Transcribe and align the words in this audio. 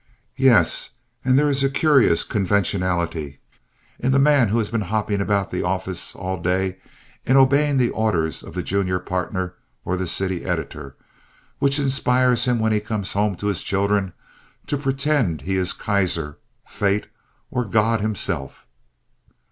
Yes, 0.37 0.93
and 1.23 1.37
there 1.37 1.47
is 1.47 1.63
a 1.63 1.69
curious 1.69 2.23
conventionality 2.23 3.39
in 3.99 4.11
the 4.11 4.17
man 4.17 4.47
who 4.47 4.57
has 4.57 4.67
been 4.67 4.81
hopping 4.89 5.21
about 5.21 5.51
the 5.51 5.61
office 5.61 6.15
all 6.15 6.41
day 6.41 6.77
in 7.23 7.37
obeying 7.37 7.77
the 7.77 7.91
orders 7.91 8.41
of 8.41 8.55
the 8.55 8.63
junior 8.63 8.97
partner 8.97 9.53
or 9.85 9.97
the 9.97 10.07
city 10.07 10.43
editor, 10.43 10.95
which 11.59 11.77
inspires 11.77 12.45
him 12.45 12.57
when 12.57 12.71
he 12.71 12.79
comes 12.79 13.13
home 13.13 13.35
to 13.35 13.45
his 13.45 13.61
children 13.61 14.13
to 14.65 14.75
pretend 14.75 15.41
that 15.41 15.45
he 15.45 15.55
is 15.55 15.71
Kaiser, 15.71 16.39
Fate, 16.65 17.05
or 17.51 17.63
God 17.63 18.01
Himself. 18.01 18.65